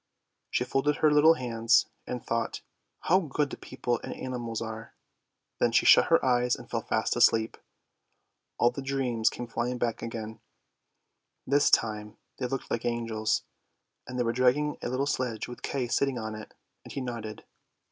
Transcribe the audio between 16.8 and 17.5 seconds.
and he nodded.